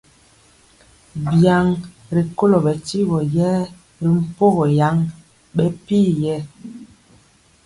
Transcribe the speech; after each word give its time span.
Biaŋ 1.31 1.65
rikolo 2.15 2.57
bɛ 2.65 2.73
tyigɔ 2.85 3.19
yɛɛ 3.35 3.61
ri 4.01 4.09
mpogɔ 4.19 4.63
yaŋ 4.79 4.95
bɛ 5.55 5.65
pir 5.85 6.07
yɛ. 6.21 6.35